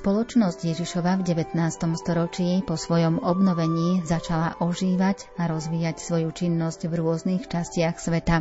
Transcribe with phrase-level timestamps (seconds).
[0.00, 1.60] Spoločnosť Ježišova v 19.
[1.92, 8.40] storočí po svojom obnovení začala ožívať a rozvíjať svoju činnosť v rôznych častiach sveta.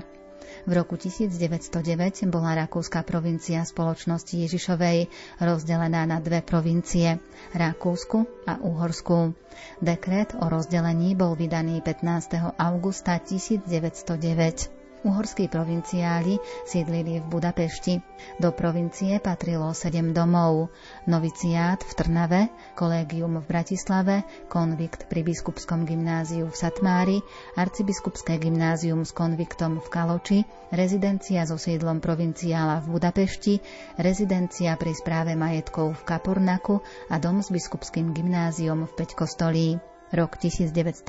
[0.63, 5.11] V roku 1909 bola rakúska provincia spoločnosti Ježišovej
[5.43, 7.19] rozdelená na dve provincie,
[7.51, 9.35] Rakúsku a Uhorskú.
[9.83, 12.55] Dekret o rozdelení bol vydaný 15.
[12.55, 14.78] augusta 1909.
[14.99, 16.35] Uhorskí provinciáli
[16.67, 18.03] sídlili v Budapešti.
[18.35, 20.75] Do provincie patrilo sedem domov.
[21.07, 22.41] Noviciát v Trnave,
[22.75, 27.17] kolégium v Bratislave, konvikt pri biskupskom gymnáziu v Satmári,
[27.55, 30.39] arcibiskupské gymnázium s konviktom v Kaloči,
[30.75, 33.63] rezidencia so sídlom provinciála v Budapešti,
[33.95, 39.88] rezidencia pri správe majetkov v Kapornaku a dom s biskupským gymnáziom v Peťkostolí.
[40.09, 41.05] Rok 1914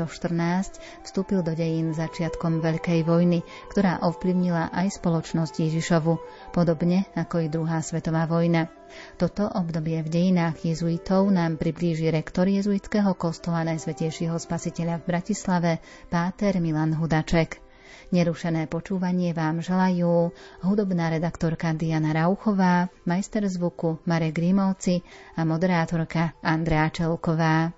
[1.09, 3.41] vstúpil do dejín začiatkom Veľkej vojny,
[3.73, 6.20] ktorá ovplyvnila aj spoločnosť Ježišovu,
[6.53, 8.69] podobne ako i druhá svetová vojna.
[9.17, 15.73] Toto obdobie v dejinách jezuitov nám priblíži rektor jezuitského kostola Najsvetejšieho spasiteľa v Bratislave,
[16.12, 17.62] páter Milan Hudaček.
[18.11, 20.34] Nerušené počúvanie vám želajú
[20.67, 25.06] hudobná redaktorka Diana Rauchová, majster zvuku Marek Grimovci
[25.39, 27.71] a moderátorka Andrea Čelková.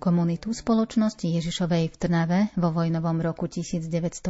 [0.00, 4.24] Komunitu spoločnosti Ježišovej v Trnave vo vojnovom roku 1916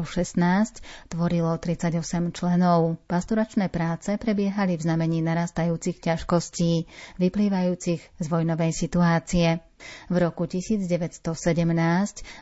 [1.07, 2.03] tvorilo 38
[2.35, 2.99] členov.
[3.07, 6.91] Pastoračné práce prebiehali v znamení narastajúcich ťažkostí,
[7.23, 9.70] vyplývajúcich z vojnovej situácie.
[10.09, 11.27] V roku 1917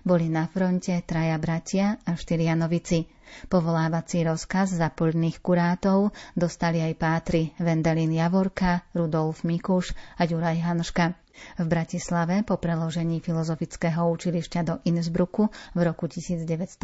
[0.05, 3.07] boli na fronte traja bratia a štyria novici.
[3.53, 11.13] Povolávací rozkaz za plných kurátov dostali aj pátri Vendelin Javorka, Rudolf Mikuš a Juraj Hanška.
[11.59, 16.83] V Bratislave po preložení filozofického učilišťa do Innsbrucku v roku 1911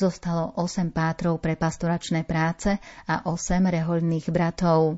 [0.00, 3.36] zostalo 8 pátrov pre pastoračné práce a 8
[3.68, 4.96] rehoľných bratov.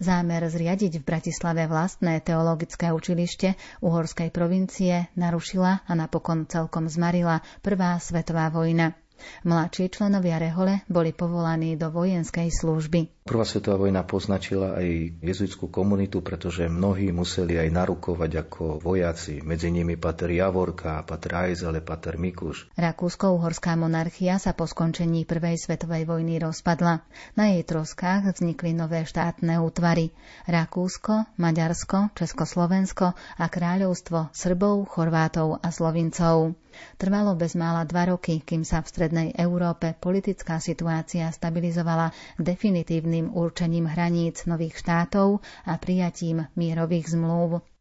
[0.00, 8.00] Zámer zriadiť v Bratislave vlastné teologické učilište uhorskej provincie narušila a napokon celkom zmarila Prvá
[8.00, 9.03] svetová vojna.
[9.44, 13.24] Mladší členovia Rehole boli povolaní do vojenskej služby.
[13.24, 19.40] Prvá svetová vojna poznačila aj jezuitskú komunitu, pretože mnohí museli aj narukovať ako vojaci.
[19.40, 22.68] Medzi nimi pater Javorka, pater Ajzele, pater Mikuš.
[22.76, 27.00] Rakúsko-uhorská monarchia sa po skončení Prvej svetovej vojny rozpadla.
[27.32, 30.12] Na jej troskách vznikli nové štátne útvary.
[30.44, 36.60] Rakúsko, Maďarsko, Československo a kráľovstvo Srbov, Chorvátov a Slovincov.
[36.96, 42.08] Trvalo bezmála dva roky, kým sa v strednej Európe politická situácia stabilizovala
[42.38, 47.73] definitívnym určením hraníc nových štátov a prijatím mierových zmluv.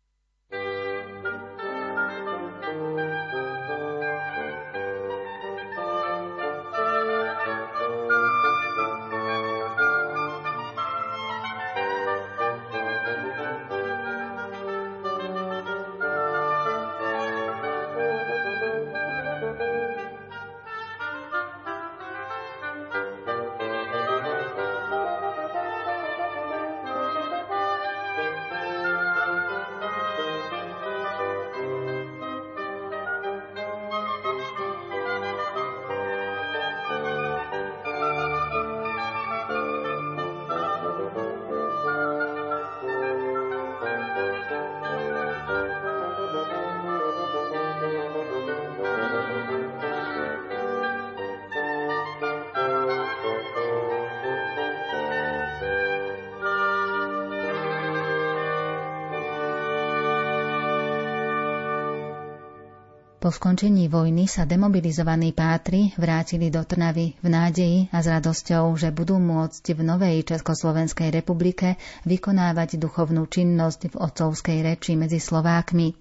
[63.23, 68.91] Po skončení vojny sa demobilizovaní pátri vrátili do Trnavy v nádeji a s radosťou, že
[68.91, 75.95] budú môcť v novej Československej republike vykonávať duchovnú činnosť v otcovskej reči medzi Slovákmi.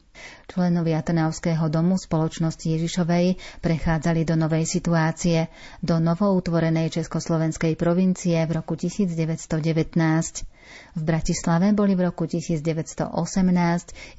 [0.51, 5.47] Členovia Trnavského domu spoločnosti Ježišovej prechádzali do novej situácie,
[5.79, 9.47] do novoutvorenej Československej provincie v roku 1919.
[10.93, 13.13] V Bratislave boli v roku 1918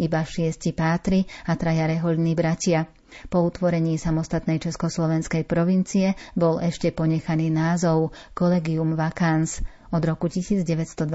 [0.02, 2.90] iba šiesti pátri a traja rehoľní bratia.
[3.30, 9.62] Po utvorení samostatnej Československej provincie bol ešte ponechaný názov Collegium Vacans.
[9.94, 11.06] Od roku 1927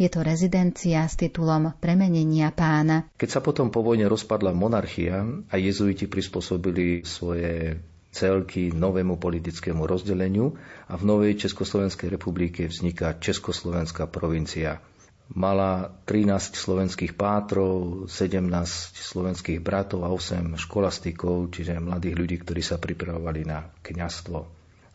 [0.00, 3.04] je to rezidencia s titulom Premenenia pána.
[3.20, 5.20] Keď sa potom po vojne rozpadla monarchia
[5.52, 7.76] a jezuiti prispôsobili svoje
[8.18, 10.58] celky novému politickému rozdeleniu
[10.90, 14.82] a v novej Československej republike vzniká Československá provincia.
[15.28, 18.48] Mala 13 slovenských pátrov, 17
[18.96, 24.38] slovenských bratov a 8 školastikov, čiže mladých ľudí, ktorí sa pripravovali na kňastvo.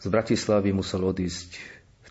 [0.03, 1.55] Z Bratislavy musel odísť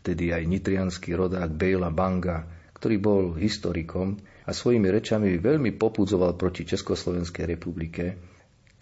[0.00, 2.46] vtedy aj nitrianský rodák Bejla Banga,
[2.78, 4.16] ktorý bol historikom
[4.46, 8.18] a svojimi rečami veľmi popudzoval proti Československej republike,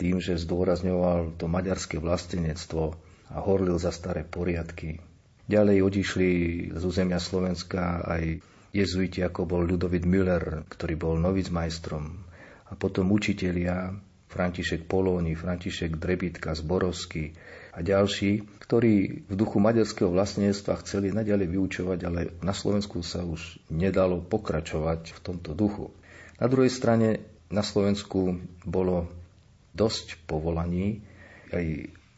[0.01, 2.97] tým, že zdôrazňoval to maďarské vlastenectvo
[3.29, 5.05] a horlil za staré poriadky.
[5.45, 6.31] Ďalej odišli
[6.73, 8.41] z územia Slovenska aj
[8.73, 12.25] jezuiti, ako bol Ludovit Müller, ktorý bol majstrom,
[12.71, 13.93] a potom učitelia
[14.31, 17.35] František Polóni, František Drebitka, Zborovský
[17.75, 23.59] a ďalší, ktorí v duchu maďarského vlastníctva chceli naďalej vyučovať, ale na Slovensku sa už
[23.75, 25.91] nedalo pokračovať v tomto duchu.
[26.39, 29.11] Na druhej strane na Slovensku bolo
[29.75, 31.03] dosť povolaní.
[31.51, 31.67] Aj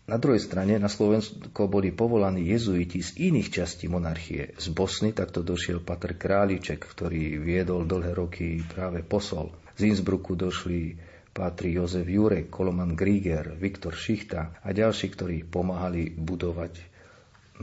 [0.03, 4.53] na druhej strane na Slovensko boli povolaní jezuiti z iných častí monarchie.
[4.59, 9.55] Z Bosny takto došiel Patr Králiček, ktorý viedol dlhé roky práve posol.
[9.79, 10.99] Z Innsbrucku došli
[11.33, 16.93] pátri Jozef Jurek, Koloman Grieger, Viktor Šichta a ďalší, ktorí pomáhali budovať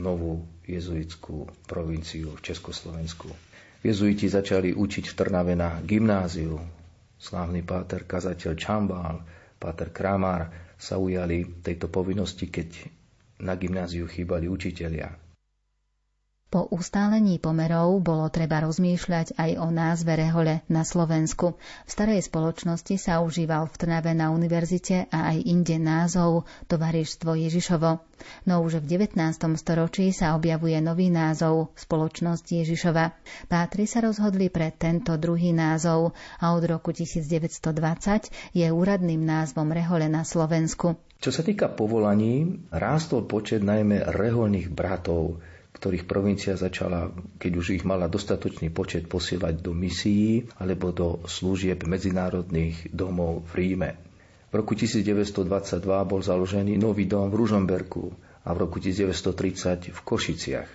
[0.00, 3.30] novú jezuitskú provinciu v Československu.
[3.84, 6.56] Jezuiti začali učiť v Trnave na gymnáziu.
[7.20, 9.20] Slávny páter kazateľ Čambál
[9.60, 10.48] Páter Kramár
[10.80, 12.88] sa ujali tejto povinnosti, keď
[13.44, 15.12] na gymnáziu chýbali učitelia.
[16.50, 21.54] Po ustálení pomerov bolo treba rozmýšľať aj o názve rehole na Slovensku.
[21.86, 28.02] V starej spoločnosti sa užíval v Trnave na univerzite a aj inde názov Tovarištvo Ježišovo.
[28.50, 29.14] No už v 19.
[29.62, 33.14] storočí sa objavuje nový názov Spoločnosť Ježišova.
[33.46, 37.62] Pátri sa rozhodli pre tento druhý názov a od roku 1920
[38.58, 40.98] je úradným názvom rehole na Slovensku.
[41.22, 45.38] Čo sa týka povolaní, rástol počet najmä reholných bratov,
[45.80, 47.08] ktorých provincia začala,
[47.40, 53.64] keď už ich mala dostatočný počet, posielať do misií alebo do služieb medzinárodných domov v
[53.64, 53.90] Ríme.
[54.52, 58.12] V roku 1922 bol založený nový dom v Ružomberku
[58.44, 60.70] a v roku 1930 v Košiciach.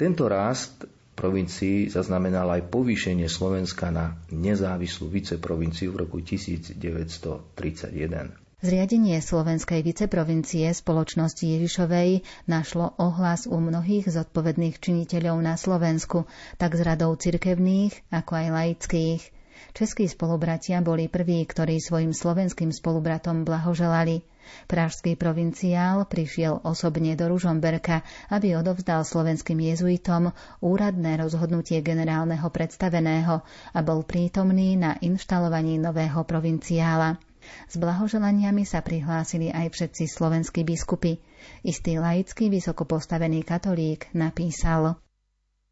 [0.00, 8.43] Tento rast provincií zaznamenal aj povýšenie Slovenska na nezávislú viceprovinciu v roku 1931.
[8.64, 16.24] Zriadenie slovenskej viceprovincie spoločnosti Ježišovej našlo ohlas u mnohých zodpovedných činiteľov na Slovensku,
[16.56, 19.22] tak z radou cirkevných, ako aj laických.
[19.76, 24.24] Českí spolubratia boli prví, ktorí svojim slovenským spolubratom blahoželali.
[24.64, 28.00] Pražský provinciál prišiel osobne do Ružomberka,
[28.32, 30.32] aby odovzdal slovenským jezuitom
[30.64, 33.44] úradné rozhodnutie generálneho predstaveného
[33.76, 37.20] a bol prítomný na inštalovaní nového provinciála.
[37.66, 41.20] S blahoželaniami sa prihlásili aj všetci slovenskí biskupy.
[41.64, 45.00] Istý laický vysoko postavený katolík napísal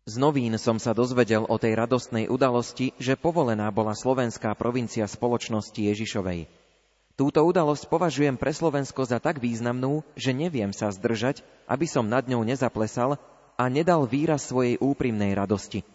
[0.03, 5.79] z novín som sa dozvedel o tej radostnej udalosti, že povolená bola slovenská provincia spoločnosti
[5.79, 6.51] Ježišovej.
[7.15, 12.27] Túto udalosť považujem pre Slovensko za tak významnú, že neviem sa zdržať, aby som nad
[12.27, 13.15] ňou nezaplesal
[13.55, 15.87] a nedal výraz svojej úprimnej radosti.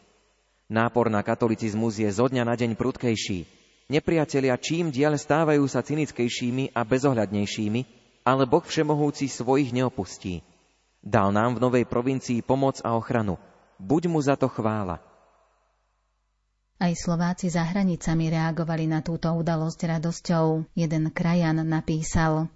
[0.71, 3.43] Nápor na katolicizmus je zo dňa na deň prudkejší.
[3.87, 7.81] Nepriatelia čím diaľ stávajú sa cynickejšími a bezohľadnejšími,
[8.27, 10.43] ale Boh všemohúci svojich neopustí.
[10.99, 13.39] Dal nám v novej provincii pomoc a ochranu.
[13.79, 14.99] Buď mu za to chvála.
[16.83, 20.67] Aj Slováci za hranicami reagovali na túto udalosť radosťou.
[20.75, 22.51] Jeden krajan napísal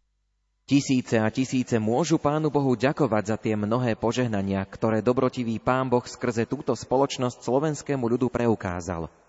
[0.67, 6.03] Tisíce a tisíce môžu Pánu Bohu ďakovať za tie mnohé požehnania, ktoré dobrotivý Pán Boh
[6.03, 9.07] skrze túto spoločnosť slovenskému ľudu preukázal–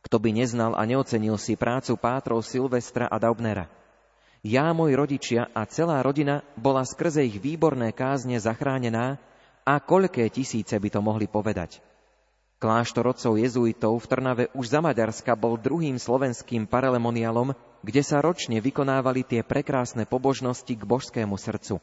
[0.00, 3.68] kto by neznal a neocenil si prácu pátrov Silvestra a Daubnera.
[4.40, 9.20] Ja, moji rodičia a celá rodina bola skrze ich výborné kázne zachránená
[9.68, 11.84] a koľké tisíce by to mohli povedať.
[12.60, 18.60] Kláštor otcov jezuitov v Trnave už za Maďarska bol druhým slovenským paralemonialom, kde sa ročne
[18.60, 21.80] vykonávali tie prekrásne pobožnosti k božskému srdcu.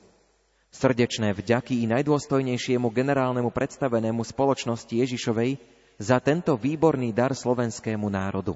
[0.69, 8.53] Srdečné vďaky i najdôstojnejšiemu generálnemu predstavenému spoločnosti Ježišovej za tento výborný dar slovenskému národu.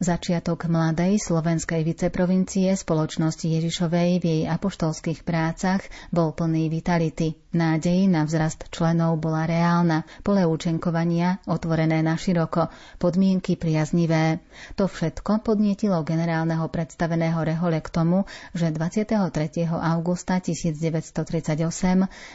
[0.00, 7.36] Začiatok mladej slovenskej viceprovincie spoločnosti Ježišovej v jej apoštolských prácach bol plný vitality.
[7.52, 14.40] Nádej na vzrast členov bola reálna, pole účenkovania otvorené na široko, podmienky priaznivé.
[14.80, 18.24] To všetko podnietilo generálneho predstaveného Rehole k tomu,
[18.56, 19.68] že 23.
[19.68, 21.60] augusta 1938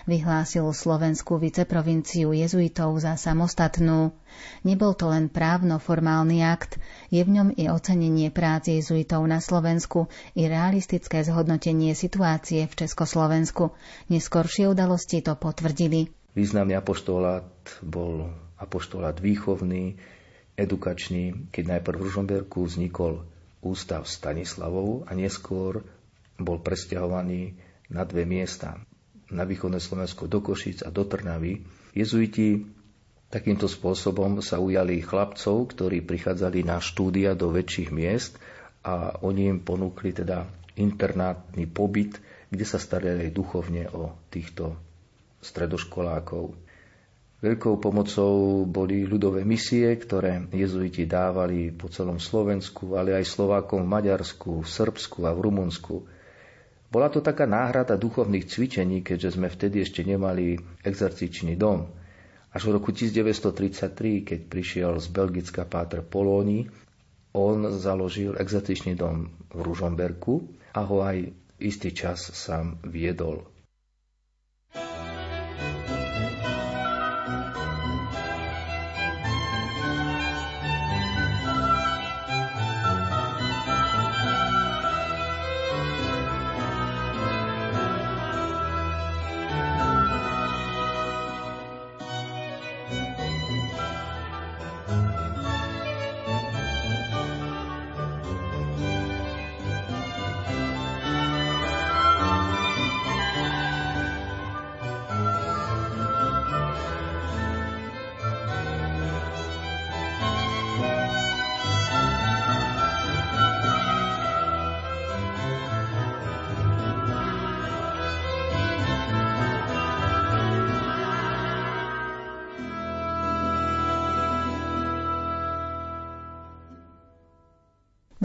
[0.06, 4.14] vyhlásil slovenskú viceprovinciu jezuitov za samostatnú.
[4.68, 6.76] Nebol to len právno-formálny akt,
[7.08, 13.72] je v ňom i ocenenie prác jezuitov na Slovensku i realistické zhodnotenie situácie v Československu.
[14.12, 16.12] Neskoršie udalosti to potvrdili.
[16.36, 17.48] Významný apoštolát
[17.80, 18.28] bol
[18.60, 19.96] apoštolát výchovný,
[20.60, 23.24] edukačný, keď najprv v Ružomberku vznikol
[23.64, 25.84] ústav Stanislavov a neskôr
[26.36, 27.56] bol presťahovaný
[27.88, 28.80] na dve miesta
[29.32, 31.66] na východné Slovensko do Košic a do Trnavy.
[31.98, 32.62] Jezuiti
[33.30, 38.38] Takýmto spôsobom sa ujali chlapcov, ktorí prichádzali na štúdia do väčších miest
[38.86, 40.46] a oni im ponúkli teda
[40.78, 44.78] internátny pobyt, kde sa starali duchovne o týchto
[45.42, 46.54] stredoškolákov.
[47.44, 53.92] Veľkou pomocou boli ľudové misie, ktoré jezuiti dávali po celom Slovensku, ale aj Slovákom v
[53.92, 55.96] Maďarsku, v Srbsku a v Rumunsku.
[56.90, 60.56] Bola to taká náhrada duchovných cvičení, keďže sme vtedy ešte nemali
[60.88, 61.92] exercičný dom.
[62.56, 66.72] Až v roku 1933, keď prišiel z Belgická Páter Polóni,
[67.36, 73.44] on založil exercičný dom v Ružomberku a ho aj istý čas sám viedol.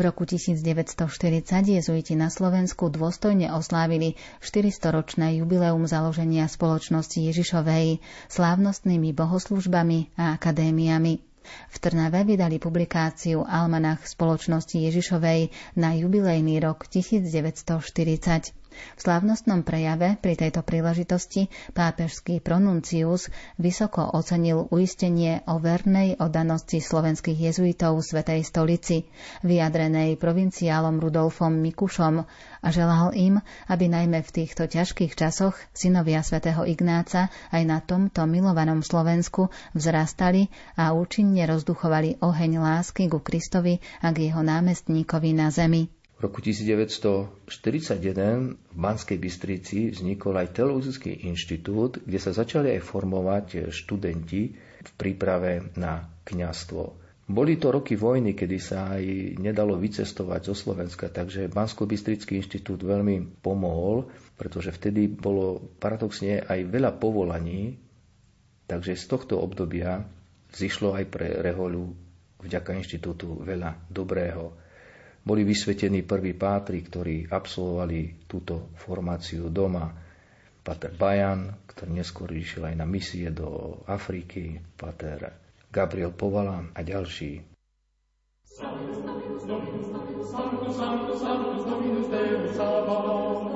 [0.00, 0.96] V roku 1940
[1.76, 8.00] jezuiti na Slovensku dôstojne oslávili 400-ročné jubileum založenia spoločnosti Ježišovej
[8.32, 11.20] slávnostnými bohoslužbami a akadémiami.
[11.68, 18.56] V Trnave vydali publikáciu Almanach spoločnosti Ježišovej na jubilejný rok 1940.
[18.70, 23.28] V slávnostnom prejave pri tejto príležitosti pápežský pronuncius
[23.60, 29.10] vysoko ocenil uistenie o vernej oddanosti slovenských jezuitov Svetej stolici,
[29.42, 32.22] vyjadrenej provinciálom Rudolfom Mikušom
[32.60, 38.24] a želal im, aby najmä v týchto ťažkých časoch synovia svätého Ignáca aj na tomto
[38.24, 40.46] milovanom Slovensku vzrastali
[40.78, 45.99] a účinne rozduchovali oheň lásky ku Kristovi a k jeho námestníkovi na zemi.
[46.20, 53.72] V roku 1941 v Banskej Bystrici vznikol aj Teologický inštitút, kde sa začali aj formovať
[53.72, 54.52] študenti
[54.84, 57.00] v príprave na kňastvo.
[57.24, 63.40] Boli to roky vojny, kedy sa aj nedalo vycestovať zo Slovenska, takže Bansko-Bystrický inštitút veľmi
[63.40, 67.80] pomohol, pretože vtedy bolo paradoxne aj veľa povolaní,
[68.68, 70.04] takže z tohto obdobia
[70.52, 71.96] zišlo aj pre Rehoľu
[72.44, 74.59] vďaka inštitútu veľa dobrého
[75.30, 79.94] boli vysvetení prví pátri, ktorí absolvovali túto formáciu doma.
[80.66, 85.30] Pater Bajan, ktorý neskôr išiel aj na misie do Afriky, Pater
[85.70, 87.46] Gabriel Povala a ďalší.
[88.42, 89.06] Sanctus
[90.30, 93.46] Sanctus, Sanctus Dominus Deus Sabaoth.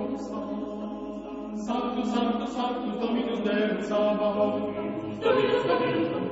[1.59, 4.63] Sanctus, Sanctus, Sanctus Dominus Deus Sabaoth.
[4.63, 6.24] Dominus, Dominus, Dominus,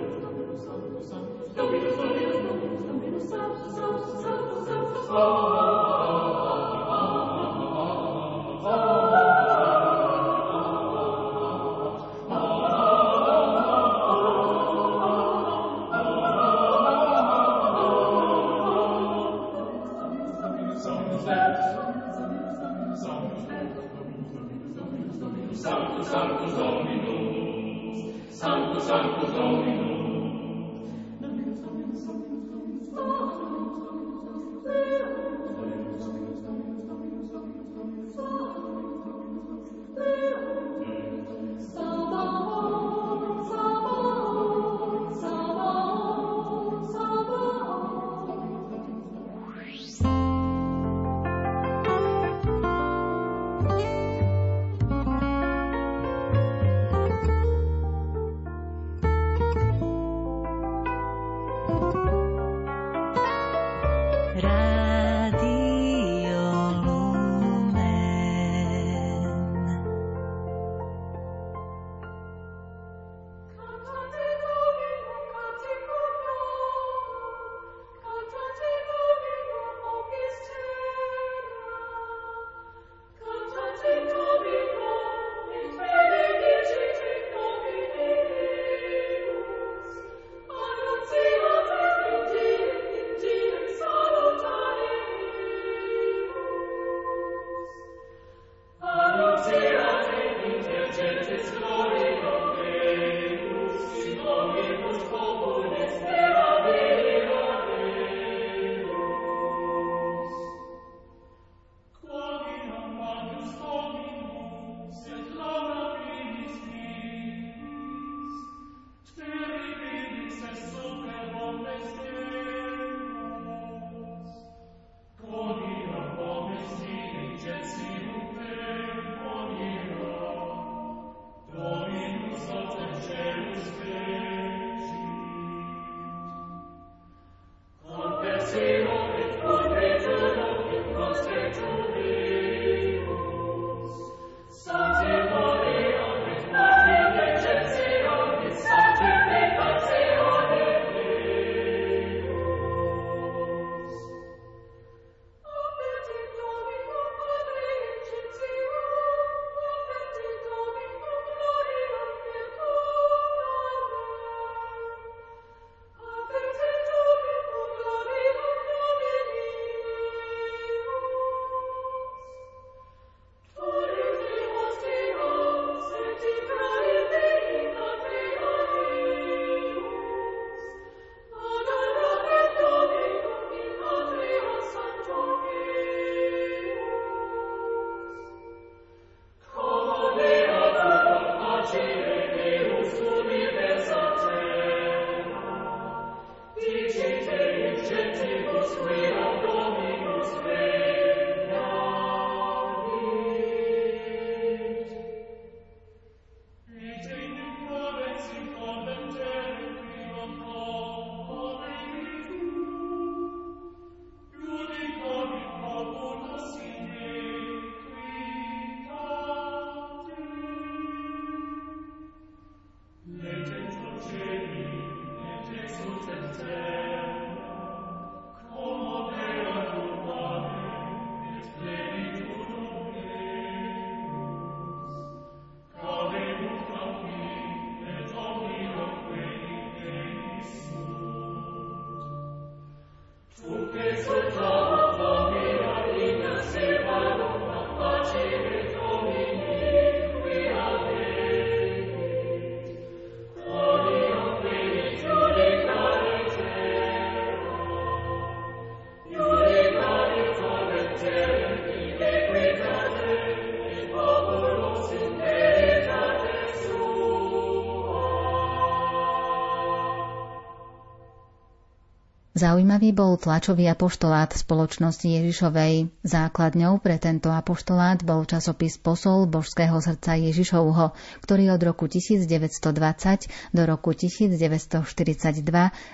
[272.42, 275.94] Zaujímavý bol tlačový apoštolát spoločnosti Ježišovej.
[276.02, 280.90] Základňou pre tento apoštolát bol časopis Posol božského srdca Ježišovho,
[281.22, 284.82] ktorý od roku 1920 do roku 1942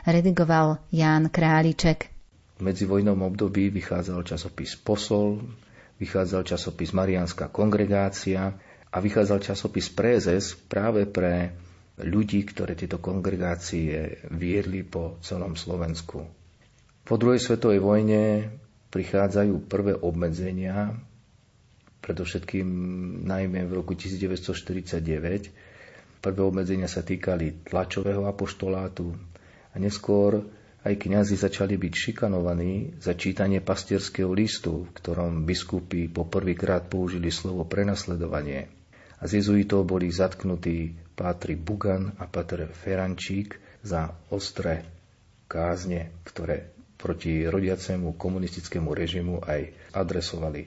[0.09, 2.09] redigoval Ján Králiček.
[2.57, 5.45] V medzivojnom období vychádzal časopis Posol,
[6.01, 8.57] vychádzal časopis Marianská kongregácia
[8.89, 11.53] a vychádzal časopis Prézes práve pre
[12.01, 16.38] ľudí, ktoré tieto kongregácie viedli po celom Slovensku.
[17.09, 18.53] Po druhej svetovej vojne
[18.93, 20.93] prichádzajú prvé obmedzenia,
[22.05, 22.69] predovšetkým
[23.25, 25.49] najmä v roku 1949.
[26.21, 29.17] Prvé obmedzenia sa týkali tlačového apoštolátu
[29.73, 30.45] a neskôr
[30.85, 37.65] aj kňazi začali byť šikanovaní za čítanie pastierského listu, v ktorom biskupy poprvýkrát použili slovo
[37.65, 38.69] prenasledovanie.
[39.17, 44.85] A z jezuitov boli zatknutí pátri Bugan a pátr Ferančík za ostré
[45.49, 49.61] kázne, ktoré proti rodiacemu komunistickému režimu aj
[49.95, 50.67] adresovali.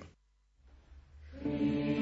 [1.41, 2.00] Thank.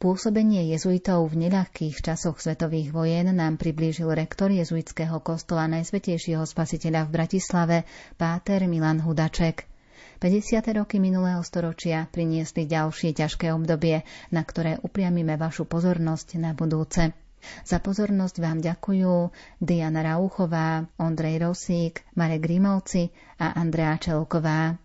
[0.00, 7.20] Pôsobenie jezuitov v neľahkých časoch svetových vojen nám priblížil rektor jezuitského kostola Najsvetejšieho spasiteľa v
[7.20, 7.76] Bratislave,
[8.16, 9.68] páter Milan Hudaček.
[10.24, 10.64] 50.
[10.80, 14.00] roky minulého storočia priniesli ďalšie ťažké obdobie,
[14.32, 17.12] na ktoré upriamime vašu pozornosť na budúce.
[17.68, 24.80] Za pozornosť vám ďakujú Diana Rauchová, Ondrej Rosík, Marek Grimovci a Andrea Čelková.